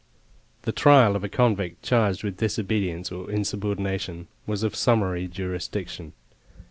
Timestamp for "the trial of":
0.63-1.23